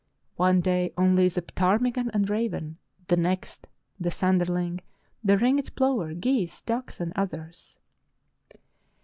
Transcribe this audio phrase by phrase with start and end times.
[0.37, 3.67] One day only the ptarmigan and raven, the next
[3.99, 4.79] the sanderling,
[5.23, 7.77] the ringed plover, geese, ducks, and others."